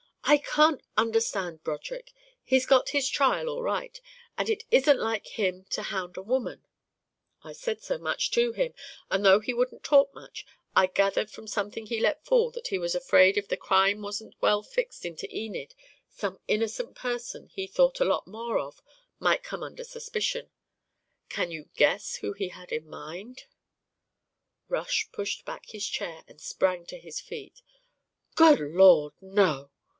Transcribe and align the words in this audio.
"I 0.23 0.37
can't 0.37 0.81
understand 0.95 1.61
Broderick. 1.61 2.13
He's 2.41 2.65
got 2.65 2.89
his 2.89 3.09
trial 3.09 3.49
all 3.49 3.61
right, 3.61 3.99
and 4.37 4.49
it 4.49 4.63
isn't 4.71 4.97
like 4.99 5.27
him 5.27 5.65
to 5.71 5.83
hound 5.83 6.15
a 6.17 6.21
woman" 6.23 6.65
"I 7.43 7.51
said 7.51 7.79
as 7.89 7.99
much 7.99 8.31
to 8.31 8.53
him, 8.53 8.73
and 9.11 9.25
though 9.25 9.41
he 9.41 9.53
wouldn't 9.53 9.83
talk 9.83 10.11
much, 10.15 10.45
I 10.73 10.87
just 10.87 10.95
gathered 10.95 11.29
from 11.29 11.47
something 11.47 11.85
he 11.85 11.99
let 11.99 12.25
fall 12.25 12.49
that 12.51 12.69
he 12.69 12.79
was 12.79 12.95
afraid 12.95 13.37
if 13.37 13.49
the 13.49 13.57
crime 13.57 14.01
wasn't 14.01 14.33
well 14.41 14.63
fixed 14.63 15.05
onto 15.05 15.27
Enid 15.31 15.75
some 16.09 16.39
innocent 16.47 16.95
person 16.95 17.49
he 17.49 17.67
thought 17.67 17.99
a 17.99 18.05
lot 18.05 18.25
more 18.25 18.57
of 18.57 18.81
might 19.19 19.43
come 19.43 19.61
under 19.61 19.83
suspicion. 19.83 20.49
Can 21.29 21.51
you 21.51 21.69
guess 21.75 22.15
who 22.15 22.33
he 22.33 22.47
had 22.47 22.71
in 22.71 22.87
mind?" 22.87 23.43
Rush 24.69 25.11
pushed 25.11 25.43
back 25.45 25.67
his 25.67 25.85
chair 25.85 26.23
and 26.27 26.39
sprang 26.41 26.85
to 26.87 26.97
his 26.97 27.19
feet. 27.19 27.61
"Good 28.35 28.61
Lord, 28.61 29.13
no. 29.21 29.69